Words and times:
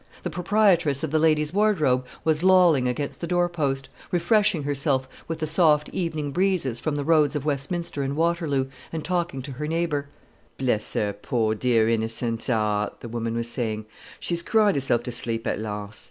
The 0.23 0.31
proprietress 0.31 1.03
of 1.03 1.11
the 1.11 1.19
Ladies' 1.19 1.53
Wardrobe 1.53 2.07
was 2.23 2.41
lolling 2.41 2.87
against 2.87 3.21
the 3.21 3.27
door 3.27 3.47
post, 3.47 3.87
refreshing 4.11 4.63
herself 4.63 5.07
with 5.27 5.37
the 5.37 5.45
soft 5.45 5.89
evening 5.89 6.31
breezes 6.31 6.79
from 6.79 6.95
the 6.95 7.03
roads 7.03 7.35
of 7.35 7.45
Westminster 7.45 8.01
and 8.01 8.15
Waterloo, 8.15 8.65
and 8.91 9.05
talking 9.05 9.43
to 9.43 9.51
her 9.51 9.67
neighbour. 9.67 10.09
"Bless 10.57 10.91
her 10.93 11.13
pore 11.13 11.53
dear 11.53 11.87
innercent 11.87 12.49
'art!" 12.49 13.01
the 13.01 13.09
woman 13.09 13.35
was 13.35 13.51
saying; 13.51 13.85
"she's 14.19 14.41
cried 14.41 14.73
herself 14.73 15.03
to 15.03 15.11
sleep 15.11 15.45
at 15.45 15.59
last. 15.59 15.99